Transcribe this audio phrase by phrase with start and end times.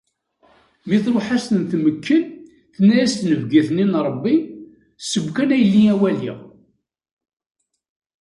[0.87, 2.21] Mi truḥ ad as-ten-tmekken,
[2.73, 4.35] tenna-as tnebgiwt-nni n Rebbi:
[5.09, 6.39] "Sew kan a yelli a waliɣ."